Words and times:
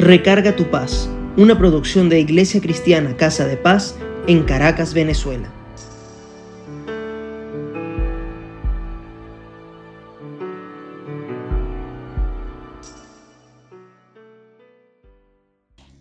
Recarga 0.00 0.56
tu 0.56 0.70
paz, 0.70 1.10
una 1.36 1.58
producción 1.58 2.08
de 2.08 2.20
Iglesia 2.20 2.62
Cristiana 2.62 3.18
Casa 3.18 3.46
de 3.46 3.58
Paz 3.58 3.96
en 4.26 4.44
Caracas, 4.44 4.94
Venezuela. 4.94 5.52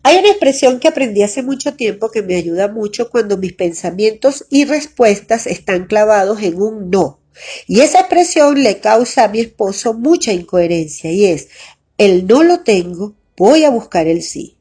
Hay 0.03 0.17
una 0.19 0.29
expresión 0.29 0.79
que 0.79 0.87
aprendí 0.87 1.21
hace 1.21 1.43
mucho 1.43 1.73
tiempo 1.73 2.09
que 2.09 2.21
me 2.21 2.35
ayuda 2.35 2.69
mucho 2.69 3.09
cuando 3.09 3.35
mis 3.35 3.51
pensamientos 3.51 4.45
y 4.49 4.63
respuestas 4.63 5.45
están 5.45 5.87
clavados 5.87 6.41
en 6.41 6.61
un 6.61 6.89
no. 6.89 7.19
Y 7.67 7.81
esa 7.81 7.99
expresión 7.99 8.63
le 8.63 8.79
causa 8.79 9.25
a 9.25 9.27
mi 9.27 9.41
esposo 9.41 9.93
mucha 9.93 10.31
incoherencia 10.31 11.11
y 11.11 11.25
es, 11.25 11.49
el 11.97 12.25
no 12.27 12.43
lo 12.43 12.61
tengo, 12.61 13.18
voy 13.39 13.63
a 13.63 13.71
buscar 13.71 14.05
el 14.07 14.21
sí. 14.21 14.57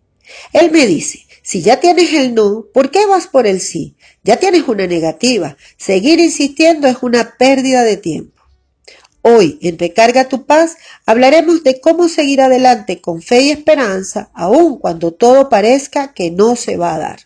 Él 0.53 0.71
me 0.71 0.87
dice, 0.87 1.27
si 1.43 1.63
ya 1.63 1.81
tienes 1.81 2.13
el 2.15 2.35
no, 2.35 2.65
¿por 2.73 2.91
qué 2.91 3.05
vas 3.07 3.27
por 3.27 3.47
el 3.47 3.61
sí? 3.61 3.97
Ya 4.23 4.37
tienes 4.37 4.69
una 4.69 4.87
negativa. 4.87 5.57
Seguir 5.77 6.21
insistiendo 6.21 6.87
es 6.87 6.99
una 7.03 7.37
pérdida 7.37 7.83
de 7.83 7.97
tiempo. 7.97 8.41
Hoy, 9.23 9.59
en 9.63 9.79
Recarga 9.79 10.29
tu 10.29 10.47
Paz, 10.47 10.77
hablaremos 11.07 11.65
de 11.65 11.81
cómo 11.81 12.09
seguir 12.09 12.41
adelante 12.41 13.01
con 13.01 13.21
fe 13.21 13.43
y 13.43 13.51
esperanza, 13.51 14.31
aun 14.33 14.79
cuando 14.79 15.13
todo 15.13 15.49
parezca 15.49 16.15
que 16.15 16.31
no 16.31 16.55
se 16.55 16.77
va 16.77 16.95
a 16.95 16.99
dar. 16.99 17.21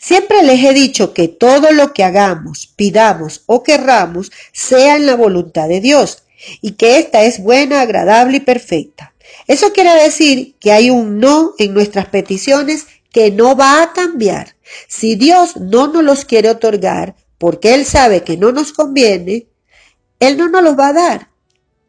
Siempre 0.00 0.42
les 0.42 0.64
he 0.64 0.74
dicho 0.74 1.14
que 1.14 1.28
todo 1.28 1.70
lo 1.70 1.92
que 1.92 2.02
hagamos, 2.02 2.66
pidamos 2.74 3.44
o 3.46 3.62
querramos 3.62 4.32
sea 4.52 4.96
en 4.96 5.06
la 5.06 5.14
voluntad 5.14 5.68
de 5.68 5.80
Dios 5.80 6.24
y 6.60 6.72
que 6.72 6.98
ésta 6.98 7.22
es 7.22 7.40
buena, 7.40 7.82
agradable 7.82 8.38
y 8.38 8.40
perfecta. 8.40 9.09
Eso 9.50 9.72
quiere 9.72 10.02
decir 10.02 10.54
que 10.60 10.70
hay 10.70 10.90
un 10.90 11.18
no 11.18 11.54
en 11.58 11.74
nuestras 11.74 12.06
peticiones 12.06 12.86
que 13.12 13.30
no 13.30 13.56
va 13.56 13.82
a 13.82 13.92
cambiar. 13.92 14.56
Si 14.86 15.16
Dios 15.16 15.56
no 15.56 15.88
nos 15.88 16.04
los 16.04 16.24
quiere 16.24 16.50
otorgar 16.50 17.16
porque 17.36 17.74
Él 17.74 17.84
sabe 17.84 18.22
que 18.22 18.36
no 18.36 18.52
nos 18.52 18.72
conviene, 18.72 19.48
él 20.20 20.36
no 20.36 20.48
nos 20.48 20.62
los 20.62 20.78
va 20.78 20.88
a 20.88 20.92
dar 20.92 21.30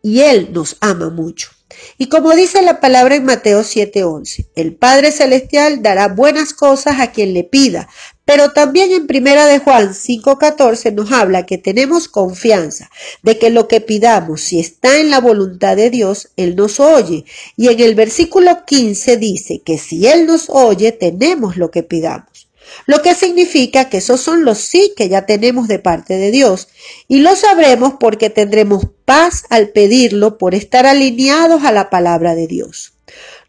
y 0.02 0.22
Él 0.22 0.50
nos 0.54 0.78
ama 0.80 1.10
mucho. 1.10 1.52
Y 1.98 2.08
como 2.08 2.32
dice 2.32 2.62
la 2.62 2.80
palabra 2.80 3.16
en 3.16 3.26
Mateo 3.26 3.62
7:11, 3.62 4.50
el 4.56 4.76
Padre 4.76 5.12
Celestial 5.12 5.82
dará 5.84 6.08
buenas 6.08 6.54
cosas 6.54 7.00
a 7.00 7.12
quien 7.12 7.34
le 7.34 7.44
pida, 7.44 7.88
pero 8.32 8.54
también 8.54 8.94
en 8.94 9.08
Primera 9.08 9.46
de 9.46 9.60
Juan 9.60 9.94
5:14 9.94 10.94
nos 10.94 11.12
habla 11.12 11.46
que 11.46 11.58
tenemos 11.58 12.08
confianza 12.08 12.90
de 13.24 13.38
que 13.38 13.50
lo 13.50 13.68
que 13.68 13.82
pidamos, 13.82 14.40
si 14.40 14.58
está 14.58 15.02
en 15.02 15.10
la 15.10 15.20
voluntad 15.20 15.76
de 15.76 15.90
Dios, 15.90 16.30
Él 16.38 16.56
nos 16.56 16.80
oye. 16.80 17.26
Y 17.58 17.68
en 17.68 17.82
el 17.82 17.94
versículo 17.94 18.64
15 18.66 19.18
dice 19.18 19.62
que 19.66 19.78
si 19.78 20.08
Él 20.08 20.28
nos 20.28 20.50
oye, 20.50 20.94
tenemos 20.94 21.58
lo 21.58 21.72
que 21.72 21.84
pidamos 21.84 22.48
lo 22.86 23.02
que 23.02 23.16
significa 23.16 23.90
que 23.90 23.98
esos 23.98 24.22
son 24.22 24.46
los 24.46 24.60
sí 24.60 24.94
que 24.96 25.10
ya 25.10 25.26
tenemos 25.26 25.68
de 25.68 25.80
parte 25.80 26.14
de 26.14 26.32
Dios 26.32 26.70
y 27.10 27.20
lo 27.20 27.36
sabremos 27.36 27.96
porque 28.00 28.30
tendremos 28.30 28.86
paz 29.04 29.44
al 29.50 29.70
pedirlo 29.70 30.38
por 30.38 30.56
estar 30.56 30.86
alineados 30.86 31.66
a 31.66 31.74
la 31.74 31.90
palabra 31.90 32.34
de 32.34 32.48
Dios. 32.48 32.94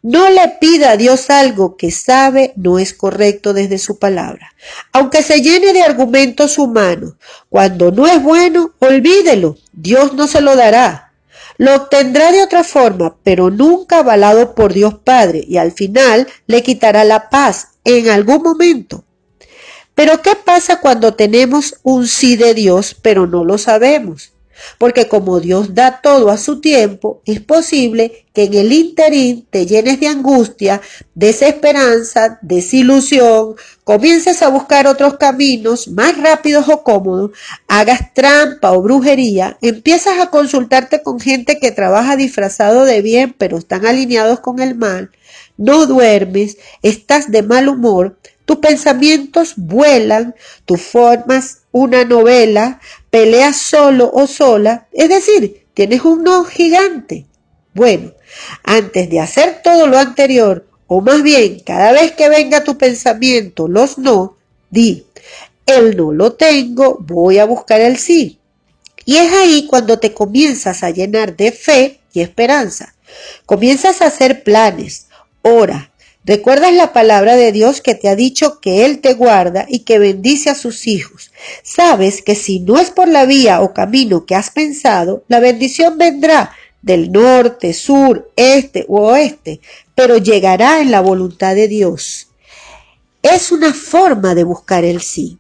No 0.03 0.29
le 0.31 0.57
pida 0.61 0.91
a 0.91 0.97
Dios 0.97 1.31
algo 1.31 1.77
que 1.77 1.93
sabe 1.93 2.53
no 2.57 2.81
es 2.81 2.93
correcto 2.93 3.55
desde 3.55 3.79
su 3.79 4.01
palabra. 4.01 4.53
Aunque 4.93 5.23
se 5.23 5.41
llene 5.41 5.73
de 5.73 5.83
argumentos 5.83 6.59
humanos, 6.59 7.15
cuando 7.49 7.93
no 7.93 8.09
es 8.09 8.21
bueno, 8.21 8.73
olvídelo, 8.81 9.57
Dios 9.73 10.15
no 10.15 10.27
se 10.27 10.41
lo 10.41 10.57
dará. 10.57 11.13
Lo 11.57 11.77
obtendrá 11.77 12.33
de 12.33 12.43
otra 12.43 12.65
forma, 12.65 13.17
pero 13.23 13.51
nunca 13.51 13.99
avalado 13.99 14.57
por 14.57 14.73
Dios 14.73 14.95
Padre, 15.05 15.45
y 15.47 15.59
al 15.59 15.71
final 15.71 16.27
le 16.49 16.65
quitará 16.65 17.05
la 17.05 17.31
paz 17.31 17.69
en 17.85 18.09
algún 18.09 18.43
momento. 18.43 19.05
Pero 19.95 20.21
¿qué 20.21 20.35
pasa 20.35 20.81
cuando 20.81 21.15
tenemos 21.15 21.77
un 21.85 22.09
sí 22.09 22.37
de 22.37 22.55
Dios 22.55 22.97
pero 23.01 23.29
no 23.29 23.45
lo 23.45 23.57
sabemos? 23.59 24.32
Porque 24.79 25.09
como 25.09 25.41
Dios 25.41 25.75
da 25.75 26.01
todo 26.01 26.31
a 26.31 26.37
su 26.37 26.61
tiempo, 26.61 27.23
es 27.25 27.41
posible 27.41 28.27
que 28.33 28.45
en 28.45 28.55
el 28.55 28.73
interín 28.73 29.47
te 29.51 29.67
llenes 29.67 30.01
de 30.01 30.09
angustia, 30.09 30.81
desesperanza, 31.15 32.39
desilusión, 32.43 33.57
comiences 33.85 34.43
a 34.43 34.49
buscar 34.49 34.87
otros 34.87 35.19
caminos 35.19 35.89
más 35.89 36.17
rápidos 36.19 36.69
o 36.69 36.83
cómodos, 36.83 37.33
hagas 37.69 38.15
trampa 38.15 38.73
o 38.73 38.83
brujería, 38.83 39.59
empiezas 39.61 40.19
a 40.19 40.31
consultarte 40.31 41.03
con 41.03 41.21
gente 41.21 41.59
que 41.59 41.73
trabaja 41.73 42.17
disfrazado 42.17 42.85
de 42.85 43.03
bien 43.03 43.35
pero 43.37 43.59
están 43.59 43.87
alineados 43.87 44.41
con 44.41 44.61
el 44.61 44.75
mal, 44.75 45.11
no 45.57 45.87
duermes, 45.87 46.57
estás 46.83 47.31
de 47.31 47.43
mal 47.43 47.69
humor, 47.69 48.17
tus 48.53 48.61
pensamientos 48.61 49.55
vuelan, 49.57 50.35
tú 50.67 50.77
formas 50.77 51.63
una 51.71 52.05
novela, 52.05 52.81
peleas 53.09 53.57
solo 53.57 54.11
o 54.13 54.27
sola, 54.27 54.89
es 54.93 55.09
decir, 55.09 55.65
tienes 55.73 56.05
un 56.05 56.23
no 56.23 56.45
gigante. 56.45 57.25
Bueno, 57.73 58.13
antes 58.63 59.09
de 59.09 59.21
hacer 59.21 59.63
todo 59.65 59.87
lo 59.87 59.97
anterior, 59.97 60.67
o 60.87 61.01
más 61.01 61.23
bien 61.23 61.61
cada 61.61 61.93
vez 61.93 62.13
que 62.13 62.29
venga 62.29 62.63
tu 62.63 62.77
pensamiento 62.77 63.69
los 63.69 63.97
no, 63.97 64.37
di, 64.69 65.07
el 65.65 65.97
no 65.97 66.13
lo 66.13 66.35
tengo, 66.35 66.99
voy 67.01 67.39
a 67.39 67.47
buscar 67.47 67.81
el 67.81 67.97
sí. 67.97 68.39
Y 69.07 69.17
es 69.17 69.33
ahí 69.33 69.67
cuando 69.67 69.99
te 69.99 70.13
comienzas 70.13 70.83
a 70.83 70.91
llenar 70.91 71.39
de 71.39 71.53
fe 71.53 72.01
y 72.13 72.21
esperanza. 72.21 72.95
Comienzas 73.47 74.03
a 74.03 74.09
hacer 74.09 74.43
planes, 74.43 75.07
ora, 75.41 75.92
Recuerdas 76.25 76.73
la 76.73 76.93
palabra 76.93 77.35
de 77.35 77.51
Dios 77.51 77.81
que 77.81 77.97
te 77.97 78.09
ha 78.09 78.15
dicho 78.15 78.61
que 78.61 78.85
Él 78.85 79.01
te 79.01 79.15
guarda 79.15 79.67
y 79.69 79.81
que 79.81 79.99
bendice 79.99 80.51
a 80.51 80.55
sus 80.55 80.87
hijos. 80.87 81.33
Sabes 81.65 82.23
que 82.23 82.37
si 82.37 82.61
no 82.61 82.79
es 82.79 82.91
por 82.91 83.09
la 83.09 83.27
vía 83.27 83.61
o 83.61 83.75
camino 83.75 84.25
que 84.25 84.37
has 84.37 84.51
pensado, 84.51 85.25
la 85.27 85.41
bendición 85.41 85.99
vendrá 85.99 86.53
del 86.81 87.11
norte, 87.11 87.73
sur, 87.73 88.31
este 88.37 88.85
u 88.87 88.99
oeste, 88.99 89.61
pero 89.97 90.17
llegará 90.17 90.81
en 90.81 90.93
la 90.93 91.01
voluntad 91.01 91.57
de 91.57 91.67
Dios. 91.67 92.29
Es 93.23 93.51
una 93.51 93.75
forma 93.75 94.37
de 94.37 94.45
buscar 94.45 94.85
el 94.85 95.01
sí. 95.01 95.39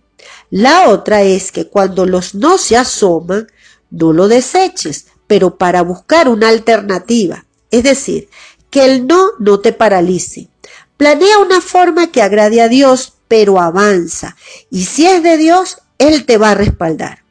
La 0.51 0.89
otra 0.89 1.23
es 1.23 1.53
que 1.53 1.69
cuando 1.69 2.07
los 2.07 2.35
no 2.35 2.59
se 2.59 2.77
asoman, 2.77 3.47
no 3.91 4.13
lo 4.13 4.27
deseches, 4.27 5.07
pero 5.29 5.57
para 5.59 5.83
buscar 5.83 6.29
una 6.29 6.49
alternativa. 6.49 7.45
Es 7.71 7.85
decir, 7.85 8.29
que 8.69 8.85
el 8.85 9.07
no 9.07 9.31
no 9.39 9.61
te 9.61 9.73
paralice. 9.73 10.49
Planea 10.97 11.39
una 11.39 11.61
forma 11.61 12.11
que 12.11 12.23
agrade 12.23 12.61
a 12.61 12.69
Dios, 12.69 13.15
pero 13.29 13.61
avanza. 13.61 14.37
Y 14.71 14.85
si 14.85 15.07
es 15.07 15.23
de 15.23 15.37
Dios, 15.37 15.79
Él 15.99 16.27
te 16.27 16.39
va 16.39 16.51
a 16.51 16.55
respaldar. 16.55 17.23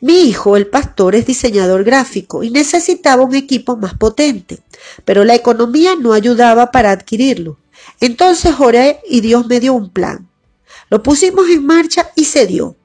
Mi 0.00 0.22
hijo, 0.22 0.56
el 0.56 0.66
pastor, 0.66 1.14
es 1.14 1.26
diseñador 1.26 1.84
gráfico 1.84 2.42
y 2.42 2.50
necesitaba 2.50 3.22
un 3.22 3.34
equipo 3.34 3.76
más 3.76 3.94
potente, 3.94 4.60
pero 5.04 5.24
la 5.24 5.34
economía 5.34 5.94
no 5.94 6.12
ayudaba 6.12 6.72
para 6.72 6.90
adquirirlo. 6.90 7.58
Entonces 8.00 8.54
oré 8.58 9.00
y 9.08 9.20
Dios 9.20 9.46
me 9.46 9.60
dio 9.60 9.74
un 9.74 9.90
plan. 9.90 10.28
Lo 10.90 11.02
pusimos 11.02 11.48
en 11.48 11.64
marcha 11.64 12.10
y 12.16 12.24
se 12.24 12.46
dio 12.46 12.76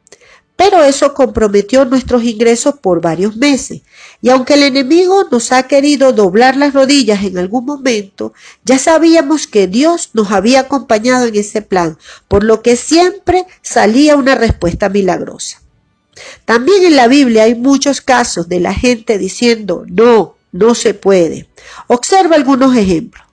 pero 0.57 0.84
eso 0.84 1.13
comprometió 1.13 1.85
nuestros 1.85 2.23
ingresos 2.23 2.75
por 2.81 3.00
varios 3.00 3.38
meses. 3.38 3.84
Y 4.23 4.29
aunque 4.29 4.56
el 4.56 4.63
enemigo 4.63 5.25
nos 5.31 5.51
ha 5.51 5.63
querido 5.63 6.12
doblar 6.13 6.57
las 6.57 6.73
rodillas 6.73 7.23
en 7.23 7.38
algún 7.38 7.63
momento, 7.63 8.34
ya 8.66 8.79
sabíamos 8.79 9.46
que 9.46 9.67
Dios 9.67 10.09
nos 10.13 10.31
había 10.31 10.62
acompañado 10.62 11.28
en 11.28 11.35
ese 11.35 11.62
plan, 11.62 11.97
por 12.28 12.44
lo 12.44 12.63
que 12.63 12.75
siempre 12.75 13.46
salía 13.62 14.16
una 14.16 14.34
respuesta 14.34 14.90
milagrosa. 14.90 15.62
También 16.46 16.84
en 16.84 16.96
la 16.96 17.07
Biblia 17.07 17.44
hay 17.44 17.53
muchos 17.53 18.01
casos 18.01 18.50
de 18.50 18.59
la 18.59 18.73
gente 18.73 19.19
diciendo, 19.19 19.85
no, 19.88 20.35
no 20.51 20.73
se 20.73 20.96
puede. 20.96 21.47
Observa 21.85 22.35
algunos 22.35 22.75
ejemplos. 22.75 23.23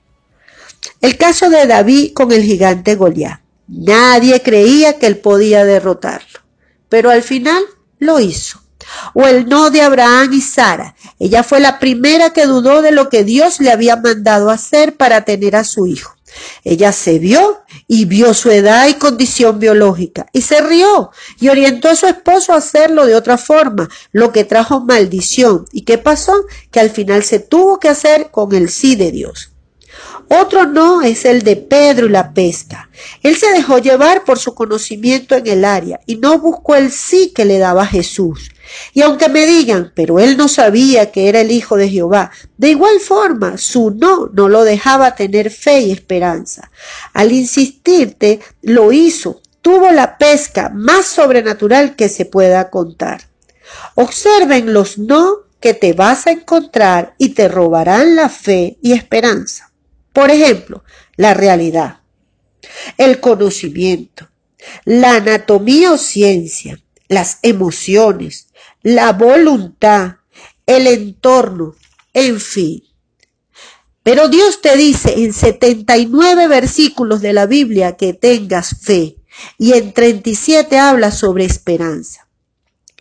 El 1.00 1.16
caso 1.16 1.48
de 1.48 1.66
David 1.66 2.12
con 2.12 2.32
el 2.32 2.42
gigante 2.42 2.96
Goliat. 2.96 3.40
Nadie 3.66 4.42
creía 4.42 4.98
que 4.98 5.06
él 5.06 5.16
podía 5.16 5.64
derrotarlo 5.64 6.43
pero 6.94 7.10
al 7.10 7.24
final 7.24 7.60
lo 7.98 8.20
hizo. 8.20 8.62
O 9.14 9.26
el 9.26 9.48
no 9.48 9.70
de 9.70 9.82
Abraham 9.82 10.32
y 10.32 10.40
Sara. 10.40 10.94
Ella 11.18 11.42
fue 11.42 11.58
la 11.58 11.80
primera 11.80 12.30
que 12.30 12.46
dudó 12.46 12.82
de 12.82 12.92
lo 12.92 13.08
que 13.08 13.24
Dios 13.24 13.58
le 13.58 13.72
había 13.72 13.96
mandado 13.96 14.48
hacer 14.48 14.96
para 14.96 15.24
tener 15.24 15.56
a 15.56 15.64
su 15.64 15.88
hijo. 15.88 16.14
Ella 16.62 16.92
se 16.92 17.18
vio 17.18 17.62
y 17.88 18.04
vio 18.04 18.32
su 18.32 18.48
edad 18.52 18.86
y 18.86 18.94
condición 18.94 19.58
biológica 19.58 20.26
y 20.32 20.42
se 20.42 20.60
rió 20.60 21.10
y 21.40 21.48
orientó 21.48 21.88
a 21.88 21.96
su 21.96 22.06
esposo 22.06 22.52
a 22.52 22.58
hacerlo 22.58 23.06
de 23.06 23.16
otra 23.16 23.38
forma, 23.38 23.88
lo 24.12 24.30
que 24.30 24.44
trajo 24.44 24.78
maldición. 24.78 25.64
¿Y 25.72 25.82
qué 25.82 25.98
pasó? 25.98 26.44
Que 26.70 26.78
al 26.78 26.90
final 26.90 27.24
se 27.24 27.40
tuvo 27.40 27.80
que 27.80 27.88
hacer 27.88 28.30
con 28.30 28.54
el 28.54 28.68
sí 28.68 28.94
de 28.94 29.10
Dios. 29.10 29.53
Otro 30.28 30.66
no 30.66 31.02
es 31.02 31.24
el 31.24 31.42
de 31.42 31.56
Pedro 31.56 32.06
y 32.06 32.10
la 32.10 32.32
pesca. 32.32 32.88
Él 33.22 33.36
se 33.36 33.50
dejó 33.52 33.78
llevar 33.78 34.24
por 34.24 34.38
su 34.38 34.54
conocimiento 34.54 35.34
en 35.34 35.46
el 35.46 35.64
área 35.64 36.00
y 36.06 36.16
no 36.16 36.38
buscó 36.38 36.74
el 36.74 36.90
sí 36.90 37.32
que 37.34 37.44
le 37.44 37.58
daba 37.58 37.86
Jesús. 37.86 38.50
Y 38.92 39.02
aunque 39.02 39.28
me 39.28 39.46
digan, 39.46 39.92
pero 39.94 40.18
él 40.18 40.36
no 40.36 40.48
sabía 40.48 41.12
que 41.12 41.28
era 41.28 41.40
el 41.40 41.50
Hijo 41.50 41.76
de 41.76 41.88
Jehová, 41.88 42.30
de 42.56 42.70
igual 42.70 43.00
forma 43.00 43.58
su 43.58 43.90
no 43.90 44.30
no 44.32 44.48
lo 44.48 44.64
dejaba 44.64 45.14
tener 45.14 45.50
fe 45.50 45.80
y 45.80 45.92
esperanza. 45.92 46.70
Al 47.12 47.32
insistirte, 47.32 48.40
lo 48.62 48.92
hizo, 48.92 49.42
tuvo 49.60 49.90
la 49.92 50.18
pesca 50.18 50.70
más 50.74 51.06
sobrenatural 51.06 51.96
que 51.96 52.08
se 52.08 52.24
pueda 52.24 52.70
contar. 52.70 53.28
Observen 53.94 54.72
los 54.72 54.98
no 54.98 55.44
que 55.60 55.74
te 55.74 55.92
vas 55.92 56.26
a 56.26 56.32
encontrar 56.32 57.14
y 57.18 57.30
te 57.30 57.48
robarán 57.48 58.16
la 58.16 58.28
fe 58.28 58.76
y 58.82 58.92
esperanza. 58.92 59.73
Por 60.14 60.30
ejemplo, 60.30 60.84
la 61.16 61.34
realidad, 61.34 62.00
el 62.96 63.18
conocimiento, 63.18 64.30
la 64.84 65.16
anatomía 65.16 65.92
o 65.92 65.98
ciencia, 65.98 66.80
las 67.08 67.40
emociones, 67.42 68.46
la 68.82 69.12
voluntad, 69.12 70.18
el 70.66 70.86
entorno, 70.86 71.74
en 72.12 72.38
fin. 72.40 72.84
Pero 74.04 74.28
Dios 74.28 74.60
te 74.60 74.76
dice 74.76 75.24
en 75.24 75.32
79 75.32 76.46
versículos 76.46 77.20
de 77.20 77.32
la 77.32 77.46
Biblia 77.46 77.96
que 77.96 78.14
tengas 78.14 78.76
fe 78.82 79.16
y 79.58 79.72
en 79.72 79.92
37 79.92 80.78
habla 80.78 81.10
sobre 81.10 81.44
esperanza. 81.44 82.28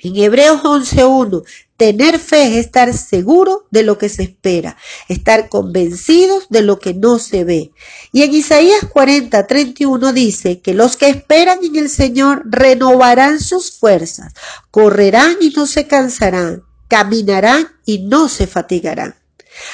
En 0.02 0.16
Hebreos 0.16 0.64
11.1, 0.64 1.44
tener 1.78 2.20
fe 2.20 2.48
es 2.48 2.66
estar 2.66 2.94
seguro 2.96 3.66
de 3.72 3.84
lo 3.84 3.98
que 3.98 4.10
se 4.10 4.24
espera, 4.24 4.78
estar 5.10 5.50
convencidos 5.50 6.48
de 6.50 6.62
lo 6.62 6.80
que 6.80 6.94
no 6.94 7.20
se 7.20 7.44
ve. 7.44 7.72
Y 8.12 8.24
en 8.24 8.34
Isaías 8.34 8.82
40.31 8.82 10.14
dice 10.14 10.62
que 10.62 10.74
los 10.74 10.98
que 10.98 11.10
esperan 11.10 11.60
en 11.64 11.76
el 11.76 11.90
Señor 11.90 12.44
renovarán 12.46 13.40
sus 13.40 13.72
fuerzas, 13.72 14.34
correrán 14.72 15.38
y 15.42 15.50
no 15.50 15.66
se 15.66 15.88
cansarán, 15.88 16.64
caminarán 16.88 17.68
y 17.86 18.00
no 18.00 18.30
se 18.30 18.48
fatigarán. 18.48 19.16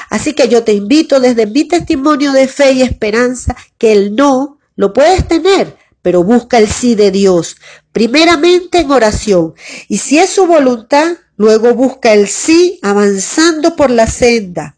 Así 0.09 0.33
que 0.33 0.49
yo 0.49 0.63
te 0.63 0.73
invito 0.73 1.19
desde 1.19 1.45
mi 1.45 1.65
testimonio 1.65 2.31
de 2.31 2.47
fe 2.47 2.73
y 2.73 2.81
esperanza 2.81 3.55
que 3.77 3.91
el 3.91 4.15
no 4.15 4.59
lo 4.75 4.93
puedes 4.93 5.27
tener, 5.27 5.77
pero 6.01 6.23
busca 6.23 6.57
el 6.57 6.69
sí 6.69 6.95
de 6.95 7.11
Dios, 7.11 7.57
primeramente 7.91 8.79
en 8.79 8.91
oración, 8.91 9.53
y 9.87 9.97
si 9.97 10.17
es 10.17 10.29
su 10.29 10.47
voluntad, 10.47 11.17
luego 11.39 11.74
busca 11.74 12.13
el 12.13 12.27
sí 12.27 12.80
avanzando 12.83 13.77
por 13.77 13.89
la 13.89 14.07
senda 14.07 14.75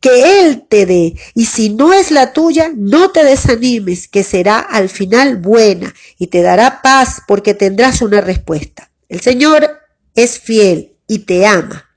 que 0.00 0.40
Él 0.40 0.66
te 0.68 0.84
dé, 0.84 1.14
y 1.34 1.46
si 1.46 1.68
no 1.68 1.92
es 1.92 2.10
la 2.10 2.32
tuya, 2.32 2.72
no 2.74 3.12
te 3.12 3.22
desanimes, 3.22 4.08
que 4.08 4.24
será 4.24 4.58
al 4.58 4.88
final 4.88 5.36
buena 5.36 5.94
y 6.18 6.26
te 6.26 6.42
dará 6.42 6.82
paz 6.82 7.22
porque 7.28 7.54
tendrás 7.54 8.02
una 8.02 8.20
respuesta. 8.20 8.90
El 9.08 9.20
Señor 9.20 9.78
es 10.14 10.40
fiel 10.40 10.96
y 11.06 11.20
te 11.20 11.46
ama. 11.46 11.88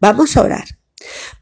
Vamos 0.00 0.36
a 0.36 0.42
orar. 0.42 0.64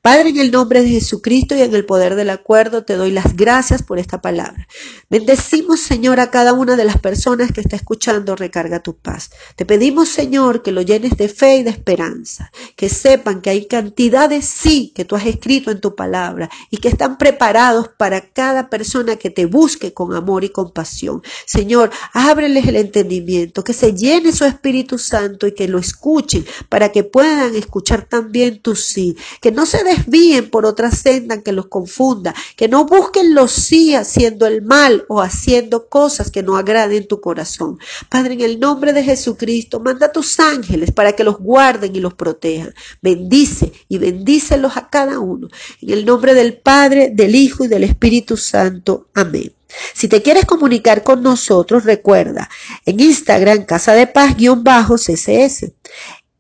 Padre, 0.02 0.30
en 0.30 0.38
el 0.38 0.50
nombre 0.50 0.80
de 0.80 0.88
Jesucristo 0.88 1.54
y 1.54 1.60
en 1.60 1.74
el 1.74 1.84
poder 1.84 2.14
del 2.14 2.30
acuerdo, 2.30 2.84
te 2.84 2.96
doy 2.96 3.10
las 3.10 3.36
gracias 3.36 3.82
por 3.82 3.98
esta 3.98 4.22
palabra. 4.22 4.66
Bendecimos, 5.10 5.80
Señor, 5.80 6.20
a 6.20 6.30
cada 6.30 6.54
una 6.54 6.74
de 6.76 6.86
las 6.86 6.98
personas 6.98 7.52
que 7.52 7.60
está 7.60 7.76
escuchando 7.76 8.34
Recarga 8.34 8.82
tu 8.82 8.96
paz. 8.96 9.30
Te 9.56 9.66
pedimos, 9.66 10.08
Señor, 10.08 10.62
que 10.62 10.72
lo 10.72 10.80
llenes 10.80 11.18
de 11.18 11.28
fe 11.28 11.56
y 11.56 11.62
de 11.64 11.70
esperanza, 11.70 12.50
que 12.76 12.88
sepan 12.88 13.42
que 13.42 13.50
hay 13.50 13.66
cantidades 13.66 14.46
sí 14.46 14.90
que 14.94 15.04
tú 15.04 15.16
has 15.16 15.26
escrito 15.26 15.70
en 15.70 15.82
tu 15.82 15.94
palabra 15.94 16.48
y 16.70 16.78
que 16.78 16.88
están 16.88 17.18
preparados 17.18 17.90
para 17.98 18.22
cada 18.30 18.70
persona 18.70 19.16
que 19.16 19.28
te 19.28 19.44
busque 19.44 19.92
con 19.92 20.14
amor 20.14 20.44
y 20.44 20.48
compasión. 20.48 21.22
Señor, 21.44 21.90
ábreles 22.14 22.66
el 22.66 22.76
entendimiento, 22.76 23.62
que 23.62 23.74
se 23.74 23.92
llene 23.92 24.32
su 24.32 24.46
Espíritu 24.46 24.96
Santo 24.96 25.46
y 25.46 25.52
que 25.52 25.68
lo 25.68 25.78
escuchen 25.78 26.46
para 26.70 26.90
que 26.90 27.04
puedan 27.04 27.54
escuchar 27.54 28.06
también 28.06 28.62
tu 28.62 28.74
sí, 28.76 29.14
que 29.42 29.52
no 29.52 29.66
se 29.66 29.89
desvíen 29.90 30.50
por 30.50 30.66
otra 30.66 30.90
senda 30.90 31.42
que 31.42 31.52
los 31.52 31.66
confunda, 31.66 32.34
que 32.56 32.68
no 32.68 32.86
busquen 32.86 33.34
los 33.34 33.52
sí 33.52 33.94
haciendo 33.94 34.46
el 34.46 34.62
mal 34.62 35.04
o 35.08 35.20
haciendo 35.20 35.88
cosas 35.88 36.30
que 36.30 36.42
no 36.42 36.56
agraden 36.56 37.06
tu 37.06 37.20
corazón. 37.20 37.78
Padre, 38.08 38.34
en 38.34 38.40
el 38.40 38.60
nombre 38.60 38.92
de 38.92 39.02
Jesucristo, 39.02 39.80
manda 39.80 40.06
a 40.06 40.12
tus 40.12 40.40
ángeles 40.40 40.92
para 40.92 41.12
que 41.12 41.24
los 41.24 41.38
guarden 41.38 41.94
y 41.94 42.00
los 42.00 42.14
protejan. 42.14 42.74
Bendice 43.02 43.72
y 43.88 43.98
bendícelos 43.98 44.76
a 44.76 44.88
cada 44.88 45.18
uno. 45.18 45.48
En 45.80 45.90
el 45.90 46.04
nombre 46.04 46.34
del 46.34 46.58
Padre, 46.58 47.10
del 47.12 47.34
Hijo 47.34 47.64
y 47.64 47.68
del 47.68 47.84
Espíritu 47.84 48.36
Santo. 48.36 49.08
Amén. 49.14 49.52
Si 49.94 50.08
te 50.08 50.22
quieres 50.22 50.46
comunicar 50.46 51.02
con 51.02 51.22
nosotros, 51.22 51.84
recuerda 51.84 52.48
en 52.84 53.00
Instagram 53.00 53.64
Casa 53.64 53.92
de 53.92 54.06
Paz-CCS, 54.06 55.72